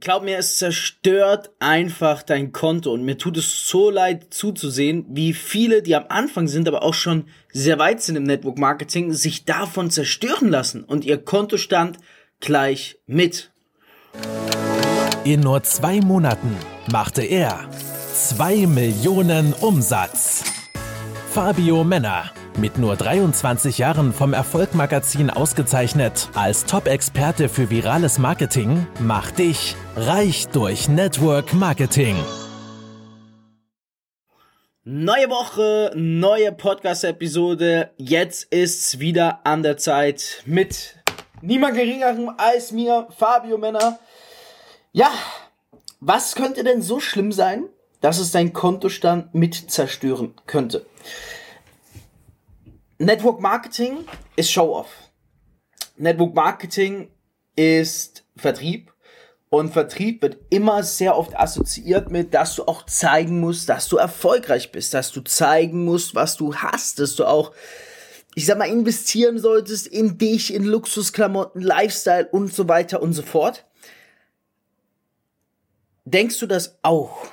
[0.00, 5.32] Glaub mir, es zerstört einfach dein Konto und mir tut es so leid zuzusehen, wie
[5.32, 9.44] viele, die am Anfang sind, aber auch schon sehr weit sind im Network Marketing, sich
[9.44, 11.98] davon zerstören lassen und ihr Kontostand
[12.40, 13.52] gleich mit.
[15.22, 16.56] In nur zwei Monaten
[16.90, 17.70] machte er
[18.12, 20.42] zwei Millionen Umsatz.
[21.30, 29.38] Fabio Männer mit nur 23 Jahren vom Erfolgmagazin ausgezeichnet als Top-Experte für virales Marketing, macht
[29.38, 32.16] dich reich durch Network Marketing.
[34.84, 37.90] Neue Woche, neue Podcast-Episode.
[37.96, 40.96] Jetzt ist's wieder an der Zeit mit
[41.40, 43.98] niemand geringerem als mir, Fabio Männer.
[44.92, 45.10] Ja,
[46.00, 47.64] was könnte denn so schlimm sein,
[48.02, 50.84] dass es dein Kontostand mit zerstören könnte?
[53.04, 54.88] Network Marketing ist Show-off.
[55.98, 57.10] Network Marketing
[57.54, 58.94] ist Vertrieb.
[59.50, 63.98] Und Vertrieb wird immer sehr oft assoziiert mit, dass du auch zeigen musst, dass du
[63.98, 67.52] erfolgreich bist, dass du zeigen musst, was du hast, dass du auch,
[68.34, 73.22] ich sag mal, investieren solltest in dich, in Luxusklamotten, Lifestyle und so weiter und so
[73.22, 73.66] fort.
[76.06, 77.28] Denkst du das auch?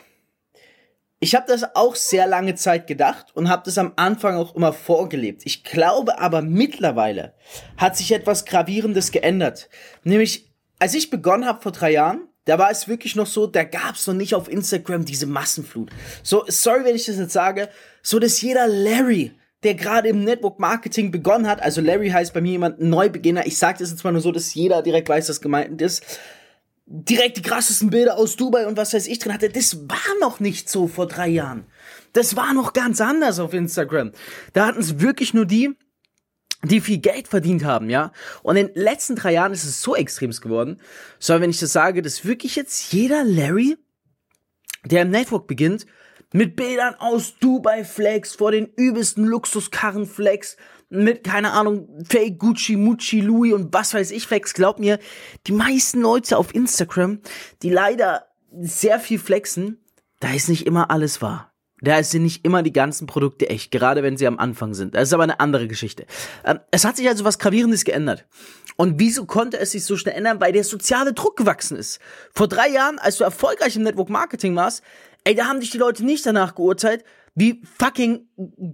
[1.24, 4.74] Ich habe das auch sehr lange Zeit gedacht und habe das am Anfang auch immer
[4.74, 5.44] vorgelebt.
[5.46, 7.36] Ich glaube aber mittlerweile
[7.78, 9.70] hat sich etwas Gravierendes geändert.
[10.04, 13.64] Nämlich, als ich begonnen habe vor drei Jahren, da war es wirklich noch so, da
[13.64, 15.92] gab es noch nicht auf Instagram diese Massenflut.
[16.24, 17.70] So, sorry, wenn ich das jetzt sage,
[18.02, 22.42] so dass jeder Larry, der gerade im Network Marketing begonnen hat, also Larry heißt bei
[22.42, 25.40] mir jemand Neubeginner, ich sage das jetzt mal nur so, dass jeder direkt weiß, was
[25.40, 26.04] gemeint ist,
[26.92, 29.50] direkt die krassesten Bilder aus Dubai und was weiß ich drin hatte.
[29.50, 31.66] Das war noch nicht so vor drei Jahren.
[32.14, 34.12] Das war noch ganz anders auf Instagram.
[34.54, 35.76] Da hatten es wirklich nur die,
[36.64, 38.12] die viel Geld verdient haben, ja.
[38.44, 40.82] Und in den letzten drei Jahren ist es so extremst geworden.
[41.18, 43.78] So, wenn ich das sage, dass wirklich jetzt jeder Larry,
[44.86, 45.86] der im Network beginnt,
[46.34, 50.58] mit Bildern aus Dubai Flex, vor den übelsten Luxuskarren Flex,
[50.92, 54.54] mit, keine Ahnung, Fake Gucci, Mucci, Louis und was weiß ich Flex.
[54.54, 55.00] Glaubt mir,
[55.48, 57.20] die meisten Leute auf Instagram,
[57.64, 58.28] die leider
[58.60, 59.80] sehr viel flexen,
[60.20, 61.52] da ist nicht immer alles wahr.
[61.84, 64.94] Da sind nicht immer die ganzen Produkte echt, gerade wenn sie am Anfang sind.
[64.94, 66.06] Das ist aber eine andere Geschichte.
[66.46, 68.28] Ähm, es hat sich also was Gravierendes geändert.
[68.76, 70.40] Und wieso konnte es sich so schnell ändern?
[70.40, 72.00] Weil der soziale Druck gewachsen ist.
[72.34, 74.84] Vor drei Jahren, als du erfolgreich im Network Marketing warst,
[75.24, 77.04] ey, da haben dich die Leute nicht danach geurteilt,
[77.36, 78.28] wie fucking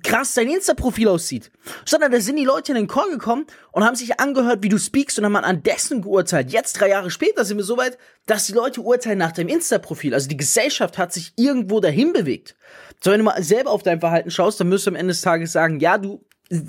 [0.03, 1.51] krass dein Insta-Profil aussieht.
[1.85, 4.79] Sondern da sind die Leute in den Call gekommen und haben sich angehört, wie du
[4.79, 6.51] speakst und haben an dessen geurteilt.
[6.51, 10.13] Jetzt, drei Jahre später, sind wir so weit, dass die Leute urteilen nach deinem Insta-Profil.
[10.13, 12.56] Also die Gesellschaft hat sich irgendwo dahin bewegt.
[13.03, 15.22] So, wenn du mal selber auf dein Verhalten schaust, dann wirst du am Ende des
[15.22, 16.25] Tages sagen, ja, du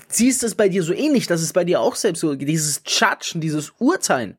[0.09, 3.41] siehst es bei dir so ähnlich, dass es bei dir auch selbst so, dieses Judgen,
[3.41, 4.37] dieses Urteilen.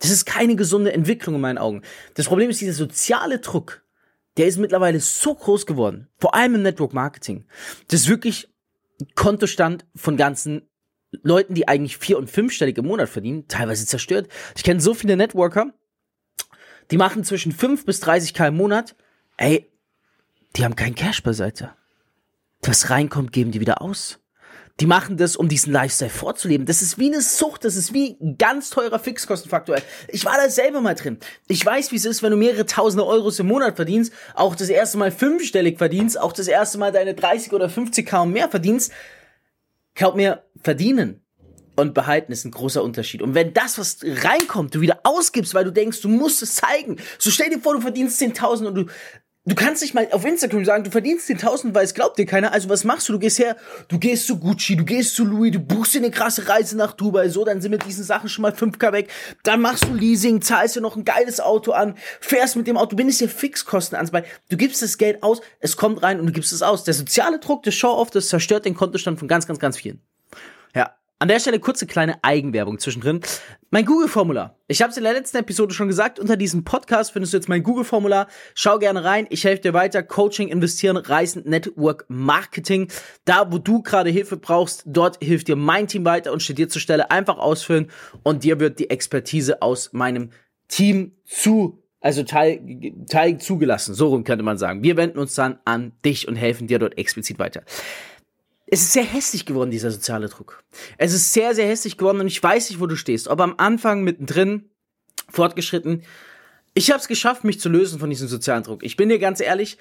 [0.00, 1.82] Das ist keine gesunde Entwicklung in meinen Augen.
[2.14, 3.82] Das Problem ist dieser soziale Druck
[4.36, 7.46] der ist mittlerweile so groß geworden, vor allem im Network Marketing,
[7.88, 8.48] das ist wirklich
[9.14, 10.68] Kontostand von ganzen
[11.22, 14.28] Leuten, die eigentlich vier- und fünfstellig im Monat verdienen, teilweise zerstört.
[14.56, 15.72] Ich kenne so viele Networker,
[16.90, 18.94] die machen zwischen 5 bis 30k im Monat,
[19.36, 19.70] ey,
[20.56, 21.74] die haben kein Cash beiseite.
[22.62, 24.19] Was reinkommt, geben die wieder aus.
[24.80, 26.66] Die machen das, um diesen Lifestyle vorzuleben.
[26.66, 29.76] Das ist wie eine Sucht, das ist wie ein ganz teurer Fixkostenfaktor.
[30.08, 31.18] Ich war da selber mal drin.
[31.48, 34.70] Ich weiß, wie es ist, wenn du mehrere tausende Euros im Monat verdienst, auch das
[34.70, 38.90] erste Mal fünfstellig verdienst, auch das erste Mal deine 30 oder 50k und mehr verdienst.
[39.94, 41.20] Glaub mir, verdienen
[41.76, 43.20] und behalten ist ein großer Unterschied.
[43.20, 46.96] Und wenn das, was reinkommt, du wieder ausgibst, weil du denkst, du musst es zeigen.
[47.18, 48.86] So stell dir vor, du verdienst 10.000 und du
[49.46, 52.52] Du kannst nicht mal auf Instagram sagen, du verdienst 10.000, weil es glaubt dir keiner.
[52.52, 53.14] Also was machst du?
[53.14, 53.56] Du gehst her,
[53.88, 56.92] du gehst zu Gucci, du gehst zu Louis, du buchst dir eine krasse Reise nach
[56.92, 57.30] Dubai.
[57.30, 59.10] So, dann sind mit diesen Sachen schon mal 5k weg.
[59.42, 62.96] Dann machst du Leasing, zahlst dir noch ein geiles Auto an, fährst mit dem Auto,
[62.96, 64.24] bindest dir Fixkosten ans Bein.
[64.50, 66.84] Du gibst das Geld aus, es kommt rein und du gibst es aus.
[66.84, 70.02] Der soziale Druck, das Show-off, das zerstört den Kontostand von ganz, ganz, ganz vielen.
[70.74, 73.20] Ja, an der Stelle kurze kleine Eigenwerbung zwischendrin.
[73.70, 74.58] Mein Google-Formular.
[74.68, 76.18] Ich habe es in der letzten Episode schon gesagt.
[76.18, 78.26] Unter diesem Podcast findest du jetzt mein Google-Formular.
[78.54, 79.26] Schau gerne rein.
[79.28, 80.02] Ich helfe dir weiter.
[80.02, 82.90] Coaching, Investieren, Reisen, Network, Marketing.
[83.26, 86.70] Da, wo du gerade Hilfe brauchst, dort hilft dir mein Team weiter und steht dir
[86.70, 87.10] zur Stelle.
[87.10, 87.90] Einfach ausfüllen
[88.22, 90.30] und dir wird die Expertise aus meinem
[90.68, 92.62] Team zu also teil,
[93.10, 94.82] teil zugelassen, so rum könnte man sagen.
[94.82, 97.62] Wir wenden uns dann an dich und helfen dir dort explizit weiter
[98.70, 100.62] es ist sehr hässlich geworden, dieser soziale Druck.
[100.96, 103.28] Es ist sehr, sehr hässlich geworden und ich weiß nicht, wo du stehst.
[103.28, 104.70] Ob am Anfang, mittendrin,
[105.28, 106.02] fortgeschritten.
[106.74, 108.84] Ich habe es geschafft, mich zu lösen von diesem sozialen Druck.
[108.84, 109.78] Ich bin dir ganz ehrlich,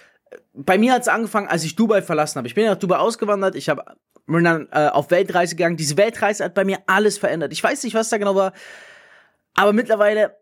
[0.53, 2.47] bei mir hat es angefangen, als ich Dubai verlassen habe.
[2.47, 3.83] Ich bin nach Dubai ausgewandert, ich habe
[4.27, 5.77] dann äh, auf Weltreise gegangen.
[5.77, 7.51] Diese Weltreise hat bei mir alles verändert.
[7.51, 8.53] Ich weiß nicht, was da genau war,
[9.55, 10.35] aber mittlerweile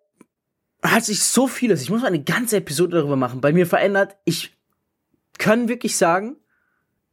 [0.84, 4.16] hat sich so vieles, ich muss mal eine ganze Episode darüber machen, bei mir verändert.
[4.26, 4.56] Ich
[5.38, 6.38] kann wirklich sagen,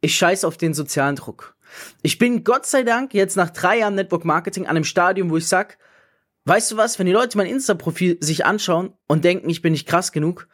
[0.01, 1.55] ich scheiße auf den sozialen Druck.
[2.01, 5.37] Ich bin Gott sei Dank jetzt nach drei Jahren Network Marketing an einem Stadium, wo
[5.37, 5.77] ich sag,
[6.45, 9.87] weißt du was, wenn die Leute mein Insta-Profil sich anschauen und denken, ich bin nicht
[9.87, 10.47] krass genug,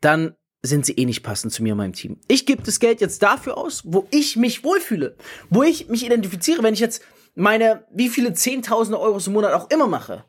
[0.00, 2.18] dann sind sie eh nicht passend zu mir und meinem Team.
[2.28, 5.16] Ich gebe das Geld jetzt dafür aus, wo ich mich wohlfühle,
[5.48, 6.62] wo ich mich identifiziere.
[6.62, 7.02] Wenn ich jetzt
[7.34, 10.24] meine, wie viele Zehntausende Euros im Monat auch immer mache,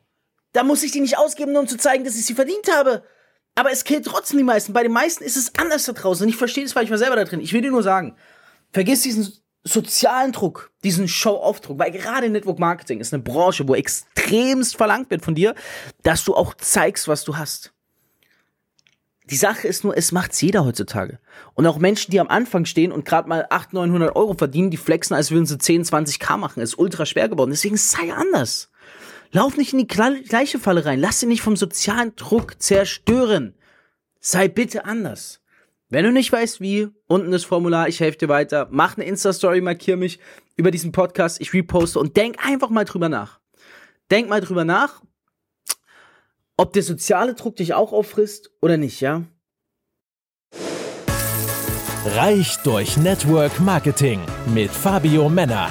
[0.52, 3.02] da muss ich die nicht ausgeben, nur um zu zeigen, dass ich sie verdient habe.
[3.54, 4.72] Aber es killt trotzdem die meisten.
[4.72, 6.24] Bei den meisten ist es anders da draußen.
[6.24, 7.40] Und ich verstehe das, weil ich war selber da drin.
[7.40, 8.16] Ich will dir nur sagen,
[8.72, 9.32] vergiss diesen
[9.64, 15.24] sozialen Druck, diesen Show-Off-Druck, weil gerade Network Marketing ist eine Branche, wo extremst verlangt wird
[15.24, 15.54] von dir,
[16.02, 17.72] dass du auch zeigst, was du hast.
[19.30, 21.18] Die Sache ist nur, es macht's jeder heutzutage.
[21.52, 24.78] Und auch Menschen, die am Anfang stehen und gerade mal 800, 900 Euro verdienen, die
[24.78, 27.50] flexen, als würden sie 10, 20k machen, ist ultra schwer geworden.
[27.50, 28.70] Deswegen sei anders.
[29.30, 31.00] Lauf nicht in die gleiche Falle rein.
[31.00, 33.54] Lass dich nicht vom sozialen Druck zerstören.
[34.18, 35.40] Sei bitte anders.
[35.90, 38.68] Wenn du nicht weißt wie, unten das Formular, ich helfe dir weiter.
[38.70, 40.18] Mach eine Insta-Story, markier mich
[40.56, 43.40] über diesen Podcast, ich reposte und denk einfach mal drüber nach.
[44.10, 45.02] Denk mal drüber nach,
[46.58, 49.22] ob der soziale Druck dich auch auffrisst oder nicht, ja?
[52.04, 54.20] Reich durch Network Marketing
[54.52, 55.70] mit Fabio Männer.